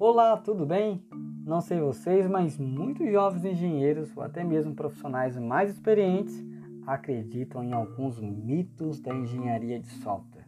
Olá, 0.00 0.36
tudo 0.36 0.64
bem? 0.64 1.02
Não 1.44 1.60
sei 1.60 1.80
vocês, 1.80 2.26
mas 2.28 2.56
muitos 2.56 3.10
jovens 3.10 3.44
engenheiros 3.44 4.16
ou 4.16 4.22
até 4.22 4.44
mesmo 4.44 4.72
profissionais 4.72 5.36
mais 5.36 5.70
experientes 5.70 6.40
acreditam 6.86 7.64
em 7.64 7.72
alguns 7.72 8.20
mitos 8.20 9.00
da 9.00 9.12
engenharia 9.12 9.80
de 9.80 9.88
software. 9.88 10.46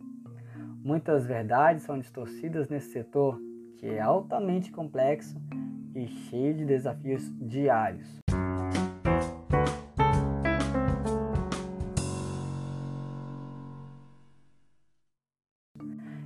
Muitas 0.82 1.26
verdades 1.26 1.82
são 1.82 1.98
distorcidas 1.98 2.68
nesse 2.68 2.92
setor 2.92 3.38
que 3.76 3.86
é 3.86 4.00
altamente 4.00 4.70
complexo 4.70 5.36
e 5.96 6.06
cheio 6.06 6.54
de 6.54 6.64
desafios 6.64 7.30
diários. 7.40 8.20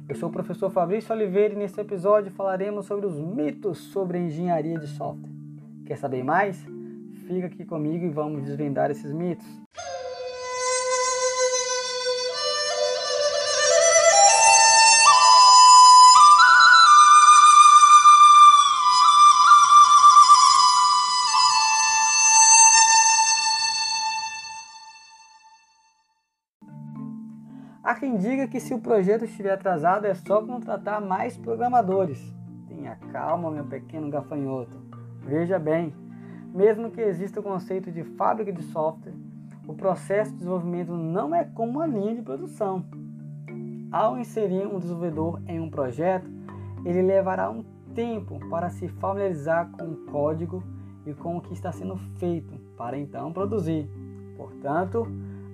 Eu 0.06 0.14
sou 0.16 0.28
o 0.28 0.32
professor 0.32 0.70
Fabrício 0.70 1.14
Oliveira 1.14 1.54
e 1.54 1.56
nesse 1.56 1.80
episódio 1.80 2.30
falaremos 2.32 2.84
sobre 2.84 3.06
os 3.06 3.18
mitos 3.18 3.78
sobre 3.78 4.18
engenharia 4.18 4.78
de 4.78 4.86
software. 4.86 5.30
Quer 5.86 5.96
saber 5.96 6.22
mais? 6.22 6.62
Fica 7.26 7.46
aqui 7.46 7.64
comigo 7.64 8.04
e 8.04 8.10
vamos 8.10 8.44
desvendar 8.44 8.90
esses 8.90 9.10
mitos. 9.14 9.46
Quem 28.04 28.18
diga 28.18 28.46
que 28.46 28.60
se 28.60 28.74
o 28.74 28.78
projeto 28.78 29.24
estiver 29.24 29.52
atrasado 29.52 30.04
é 30.04 30.12
só 30.12 30.42
contratar 30.42 31.00
mais 31.00 31.38
programadores. 31.38 32.20
Tenha 32.68 32.96
calma, 33.10 33.50
meu 33.50 33.64
pequeno 33.64 34.10
gafanhoto. 34.10 34.76
Veja 35.22 35.58
bem, 35.58 35.94
mesmo 36.54 36.90
que 36.90 37.00
exista 37.00 37.40
o 37.40 37.42
conceito 37.42 37.90
de 37.90 38.04
fábrica 38.04 38.52
de 38.52 38.62
software, 38.64 39.14
o 39.66 39.72
processo 39.72 40.32
de 40.32 40.36
desenvolvimento 40.36 40.92
não 40.92 41.34
é 41.34 41.44
como 41.44 41.78
uma 41.78 41.86
linha 41.86 42.14
de 42.14 42.20
produção. 42.20 42.84
Ao 43.90 44.18
inserir 44.18 44.66
um 44.66 44.78
desenvolvedor 44.78 45.40
em 45.48 45.58
um 45.58 45.70
projeto, 45.70 46.28
ele 46.84 47.00
levará 47.00 47.48
um 47.48 47.64
tempo 47.94 48.38
para 48.50 48.68
se 48.68 48.86
familiarizar 48.86 49.70
com 49.70 49.84
o 49.86 49.96
código 50.12 50.62
e 51.06 51.14
com 51.14 51.38
o 51.38 51.40
que 51.40 51.54
está 51.54 51.72
sendo 51.72 51.96
feito, 52.18 52.52
para 52.76 52.98
então 52.98 53.32
produzir. 53.32 53.88
Portanto, 54.36 55.08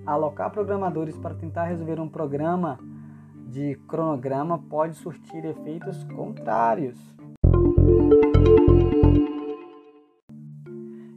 alocar 0.07 0.51
programadores 0.51 1.17
para 1.17 1.35
tentar 1.35 1.65
resolver 1.65 2.01
um 2.01 2.09
programa 2.09 2.79
de 3.49 3.75
cronograma 3.89 4.59
pode 4.59 4.97
surtir 4.97 5.45
efeitos 5.45 6.05
contrários. 6.05 6.99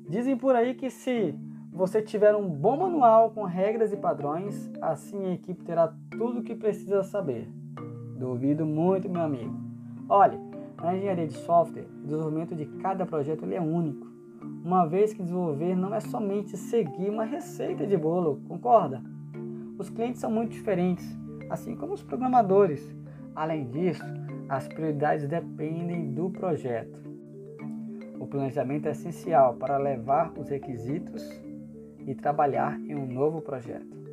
Dizem 0.08 0.38
por 0.38 0.56
aí 0.56 0.74
que 0.74 0.90
se 0.90 1.36
você 1.72 2.02
tiver 2.02 2.36
um 2.36 2.48
bom 2.48 2.78
manual 2.78 3.32
com 3.32 3.44
regras 3.44 3.92
e 3.92 3.98
padrões, 3.98 4.72
assim 4.82 5.26
a 5.26 5.34
equipe 5.34 5.64
terá 5.64 5.94
tudo 6.12 6.40
o 6.40 6.44
que 6.44 6.56
precisa 6.56 7.04
saber. 7.04 7.50
Duvido 8.18 8.66
muito, 8.66 9.10
meu 9.10 9.22
amigo. 9.22 9.56
Olhe, 10.08 10.38
na 10.82 10.96
engenharia 10.96 11.28
de 11.28 11.34
software, 11.34 11.88
o 12.04 12.06
desenvolvimento 12.06 12.56
de 12.56 12.66
cada 12.66 13.06
projeto 13.06 13.46
é 13.52 13.60
único 13.60 14.13
uma 14.64 14.86
vez 14.86 15.14
que 15.14 15.22
desenvolver 15.22 15.76
não 15.76 15.94
é 15.94 16.00
somente 16.00 16.56
seguir 16.58 17.10
uma 17.10 17.26
receita 17.26 17.86
de 17.86 17.98
bolo, 17.98 18.42
concorda? 18.48 19.02
Os 19.78 19.90
clientes 19.90 20.22
são 20.22 20.32
muito 20.32 20.52
diferentes, 20.52 21.06
assim 21.50 21.76
como 21.76 21.94
os 21.94 22.04
programadores. 22.04 22.96
Além 23.36 23.68
disso, 23.70 24.04
as 24.48 24.68
prioridades 24.68 25.28
dependem 25.28 26.14
do 26.14 26.30
projeto. 26.30 27.02
O 28.20 28.28
planejamento 28.28 28.88
é 28.88 28.92
essencial 28.92 29.56
para 29.56 29.78
levar 29.78 30.32
os 30.38 30.50
requisitos 30.50 31.24
e 32.06 32.16
trabalhar 32.16 32.80
em 32.80 32.96
um 32.96 33.06
novo 33.06 33.42
projeto. 33.42 34.04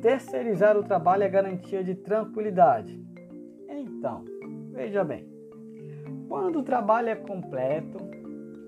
Terceirizar 0.00 0.76
o 0.76 0.84
trabalho 0.84 1.24
é 1.24 1.28
garantia 1.28 1.82
de 1.82 1.94
tranquilidade. 1.94 2.98
Então, 3.68 4.24
Veja 4.78 5.02
bem, 5.02 5.26
quando 6.28 6.60
o 6.60 6.62
trabalho 6.62 7.08
é 7.08 7.16
completo 7.16 7.98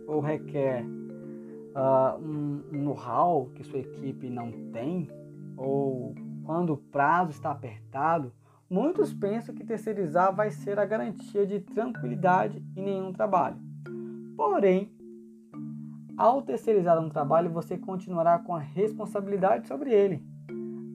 ou 0.09 0.19
requer 0.19 0.85
uh, 0.85 2.21
um, 2.21 2.65
know-how 2.73 3.49
que 3.55 3.63
sua 3.63 3.79
equipe 3.79 4.29
não 4.29 4.51
tem, 4.73 5.09
ou 5.57 6.13
quando 6.43 6.73
o 6.73 6.77
prazo 6.77 7.31
está 7.31 7.53
apertado, 7.53 8.33
muitos 8.69 9.15
pensam 9.15 9.55
que 9.55 9.63
terceirizar 9.63 10.35
vai 10.35 10.51
ser 10.51 10.81
a 10.81 10.85
garantia 10.85 11.47
de 11.47 11.61
tranquilidade 11.61 12.61
em 12.77 12.83
nenhum 12.83 13.13
trabalho. 13.13 13.59
Porém, 14.37 14.93
ao 16.17 16.43
terceirizar 16.43 16.99
um 16.99 17.09
trabalho, 17.09 17.51
você 17.51 17.79
continuará 17.79 18.37
com 18.41 18.53
a 18.53 18.59
responsabilidade 18.59 19.69
sobre 19.69 19.95
ele. 19.95 20.21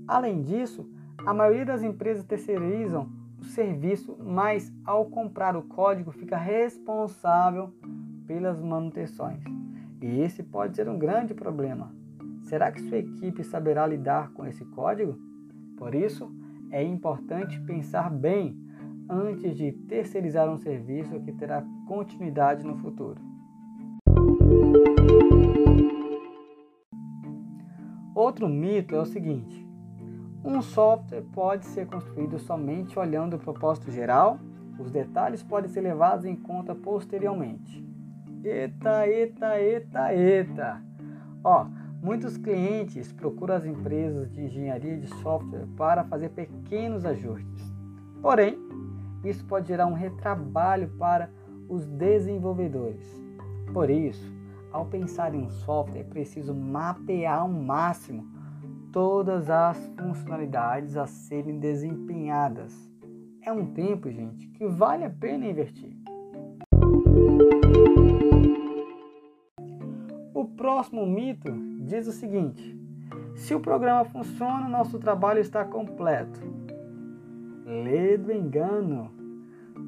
Além 0.10 0.42
disso, 0.42 0.86
a 1.26 1.34
maioria 1.34 1.66
das 1.66 1.84
empresas 1.84 2.26
terceirizam 2.26 3.24
o 3.46 3.50
serviço, 3.50 4.18
mas 4.20 4.74
ao 4.84 5.06
comprar 5.06 5.56
o 5.56 5.64
código 5.64 6.12
fica 6.12 6.36
responsável 6.36 7.72
pelas 8.28 8.60
manutenções. 8.60 9.44
E 10.02 10.20
esse 10.20 10.44
pode 10.44 10.76
ser 10.76 10.90
um 10.90 10.98
grande 10.98 11.34
problema. 11.34 11.94
Será 12.44 12.72
que 12.72 12.82
sua 12.82 12.98
equipe 12.98 13.44
saberá 13.44 13.88
lidar 13.88 14.32
com 14.34 14.46
esse 14.46 14.66
código? 14.66 15.18
Por 15.78 15.96
isso, 15.96 16.32
é 16.72 16.84
importante 16.84 17.60
pensar 17.62 18.10
bem 18.10 18.60
antes 19.10 19.56
de 19.56 19.72
terceirizar 19.72 20.50
um 20.50 20.58
serviço 20.58 21.20
que 21.22 21.32
terá 21.32 21.64
continuidade 21.88 22.66
no 22.66 22.78
futuro. 22.78 23.20
Outro 28.14 28.48
mito 28.48 28.96
é 28.96 29.00
o 29.00 29.06
seguinte: 29.06 29.65
um 30.46 30.62
software 30.62 31.24
pode 31.34 31.66
ser 31.66 31.88
construído 31.88 32.38
somente 32.38 33.00
olhando 33.00 33.36
o 33.36 33.40
propósito 33.40 33.92
geral, 33.92 34.40
os 34.78 34.92
detalhes 34.92 35.42
podem 35.42 35.70
ser 35.70 35.82
levados 35.82 36.24
em 36.24 36.36
conta 36.36 36.76
posteriormente. 36.76 37.84
Eita, 38.44 39.08
eita, 39.08 39.60
eita, 39.60 40.14
eita! 40.14 40.82
Ó, 41.44 41.66
muitos 42.00 42.38
clientes 42.38 43.12
procuram 43.12 43.56
as 43.56 43.66
empresas 43.66 44.32
de 44.32 44.44
engenharia 44.44 44.98
de 44.98 45.08
software 45.22 45.66
para 45.76 46.04
fazer 46.04 46.30
pequenos 46.30 47.06
ajustes. 47.06 47.74
Porém, 48.22 48.56
isso 49.24 49.44
pode 49.46 49.68
gerar 49.68 49.88
um 49.88 49.94
retrabalho 49.94 50.90
para 51.00 51.32
os 51.68 51.88
desenvolvedores. 51.88 53.04
Por 53.74 53.90
isso, 53.90 54.32
ao 54.72 54.86
pensar 54.86 55.34
em 55.34 55.42
um 55.42 55.50
software, 55.50 56.02
é 56.02 56.04
preciso 56.04 56.54
mapear 56.54 57.40
ao 57.40 57.50
máximo 57.50 58.35
todas 58.96 59.50
as 59.50 59.78
funcionalidades 60.00 60.96
a 60.96 61.06
serem 61.06 61.60
desempenhadas. 61.60 62.74
É 63.42 63.52
um 63.52 63.74
tempo, 63.74 64.10
gente, 64.10 64.48
que 64.48 64.66
vale 64.66 65.04
a 65.04 65.10
pena 65.10 65.46
investir. 65.46 65.94
O 70.34 70.46
próximo 70.46 71.06
mito 71.06 71.52
diz 71.82 72.08
o 72.08 72.14
seguinte: 72.14 72.80
se 73.36 73.54
o 73.54 73.60
programa 73.60 74.06
funciona, 74.06 74.70
nosso 74.70 74.98
trabalho 74.98 75.42
está 75.42 75.66
completo. 75.66 76.40
Lê 77.66 78.18
do 78.18 78.32
engano. 78.32 79.12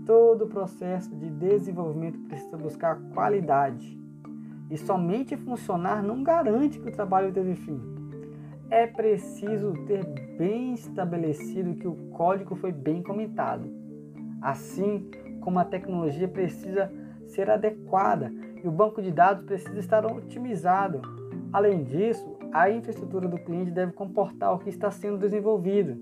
Todo 0.06 0.44
o 0.44 0.50
processo 0.50 1.16
de 1.16 1.30
desenvolvimento 1.30 2.20
precisa 2.28 2.58
buscar 2.58 3.00
qualidade. 3.14 3.98
E 4.70 4.78
somente 4.78 5.38
funcionar 5.38 6.04
não 6.04 6.24
garante 6.24 6.78
que 6.78 6.90
o 6.90 6.92
trabalho 6.92 7.32
teve 7.32 7.56
fim 7.56 7.97
é 8.70 8.86
preciso 8.86 9.74
ter 9.86 10.06
bem 10.38 10.74
estabelecido 10.74 11.76
que 11.76 11.88
o 11.88 11.96
código 12.12 12.56
foi 12.56 12.72
bem 12.72 13.02
comentado, 13.02 13.70
assim 14.42 15.10
como 15.42 15.60
a 15.60 15.66
tecnologia 15.66 16.28
precisa 16.28 16.92
ser 17.26 17.50
adequada 17.50 18.32
e 18.64 18.68
o 18.68 18.72
banco 18.72 19.02
de 19.02 19.12
dados 19.12 19.46
precisa 19.46 19.80
estar 19.80 20.06
otimizado. 20.06 21.02
Além 21.54 21.84
disso, 21.84 22.38
a 22.52 22.70
infraestrutura 22.70 23.28
do 23.28 23.38
cliente 23.38 23.72
deve 23.72 23.94
comportar 23.94 24.54
o 24.54 24.60
que 24.60 24.70
está 24.70 24.92
sendo 24.92 25.18
desenvolvido. 25.18 25.98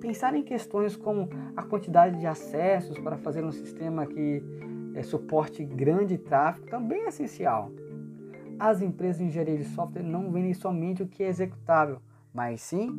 Pensar 0.00 0.34
em 0.34 0.42
questões 0.42 0.94
como 0.96 1.28
a 1.56 1.62
quantidade 1.62 2.20
de 2.20 2.26
acessos 2.26 2.98
para 2.98 3.16
fazer 3.16 3.44
um 3.44 3.50
sistema 3.50 4.06
que 4.06 4.42
é, 4.94 5.02
suporte 5.02 5.64
grande 5.64 6.16
tráfego 6.16 6.66
também 6.68 7.02
é 7.02 7.08
essencial. 7.08 7.72
As 8.58 8.80
empresas 8.80 9.18
de 9.18 9.24
engenharia 9.24 9.58
de 9.58 9.64
software 9.64 10.02
não 10.02 10.30
vendem 10.30 10.54
somente 10.54 11.02
o 11.02 11.06
que 11.06 11.22
é 11.22 11.28
executável, 11.28 12.00
mas 12.32 12.62
sim 12.62 12.90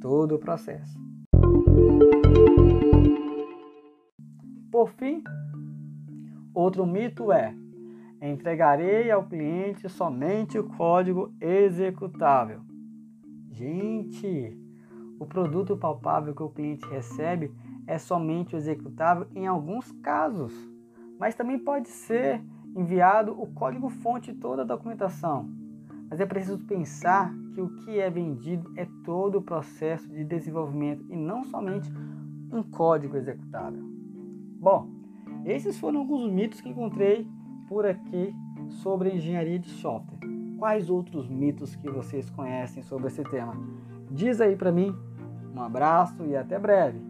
todo 0.00 0.34
o 0.34 0.38
processo. 0.38 1.00
Por 4.70 4.90
fim, 4.90 5.24
outro 6.52 6.86
mito 6.86 7.32
é: 7.32 7.54
Entregarei 8.20 9.10
ao 9.10 9.24
cliente 9.24 9.88
somente 9.88 10.58
o 10.58 10.68
código 10.68 11.32
executável. 11.40 12.60
Gente, 13.50 14.54
o 15.18 15.24
produto 15.24 15.78
palpável 15.78 16.34
que 16.34 16.42
o 16.42 16.50
cliente 16.50 16.86
recebe 16.88 17.50
é 17.86 17.96
somente 17.96 18.54
o 18.54 18.58
executável 18.58 19.26
em 19.34 19.46
alguns 19.46 19.90
casos, 20.02 20.52
mas 21.18 21.34
também 21.34 21.58
pode 21.58 21.88
ser 21.88 22.42
enviado 22.74 23.32
o 23.32 23.46
código-fonte 23.46 24.32
toda 24.32 24.62
a 24.62 24.66
documentação. 24.66 25.48
Mas 26.08 26.20
é 26.20 26.26
preciso 26.26 26.58
pensar 26.58 27.32
que 27.54 27.60
o 27.60 27.68
que 27.76 27.98
é 27.98 28.10
vendido 28.10 28.72
é 28.76 28.86
todo 29.04 29.38
o 29.38 29.42
processo 29.42 30.08
de 30.08 30.24
desenvolvimento 30.24 31.04
e 31.08 31.16
não 31.16 31.44
somente 31.44 31.90
um 32.52 32.62
código 32.62 33.16
executável. 33.16 33.82
Bom, 34.60 34.88
esses 35.44 35.78
foram 35.78 36.00
alguns 36.00 36.30
mitos 36.30 36.60
que 36.60 36.68
encontrei 36.68 37.26
por 37.68 37.86
aqui 37.86 38.34
sobre 38.82 39.14
engenharia 39.14 39.58
de 39.58 39.68
software. 39.68 40.18
Quais 40.58 40.90
outros 40.90 41.28
mitos 41.28 41.74
que 41.76 41.88
vocês 41.90 42.28
conhecem 42.28 42.82
sobre 42.82 43.06
esse 43.06 43.22
tema? 43.24 43.54
Diz 44.10 44.40
aí 44.40 44.56
para 44.56 44.72
mim. 44.72 44.94
Um 45.54 45.62
abraço 45.62 46.24
e 46.26 46.36
até 46.36 46.58
breve. 46.58 47.09